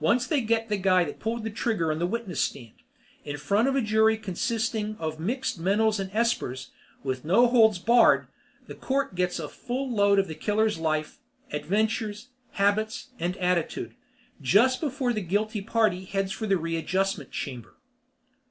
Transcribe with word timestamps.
Once 0.00 0.26
they 0.26 0.42
get 0.42 0.68
the 0.68 0.76
guy 0.76 1.02
that 1.02 1.18
pulled 1.18 1.44
the 1.44 1.48
trigger 1.50 1.90
on 1.90 1.98
the 1.98 2.06
witness 2.06 2.42
stand, 2.42 2.74
in 3.24 3.38
front 3.38 3.66
of 3.66 3.74
a 3.74 3.80
jury 3.80 4.18
consisting 4.18 4.96
of 4.98 5.18
mixed 5.18 5.58
mentals 5.58 5.98
and 5.98 6.10
espers, 6.10 6.68
with 7.02 7.24
no 7.24 7.46
holds 7.46 7.78
barred, 7.78 8.28
the 8.66 8.74
court 8.74 9.06
record 9.06 9.16
gets 9.16 9.38
a 9.38 9.48
full 9.48 9.90
load 9.90 10.18
of 10.18 10.28
the 10.28 10.34
killer's 10.34 10.76
life, 10.76 11.20
adventures, 11.52 12.28
habits, 12.60 13.12
and 13.18 13.34
attitude; 13.38 13.94
just 14.42 14.78
before 14.78 15.14
the 15.14 15.22
guilty 15.22 15.62
party 15.62 16.04
heads 16.04 16.32
for 16.32 16.46
the 16.46 16.58
readjustment 16.58 17.30
chamber. 17.30 17.76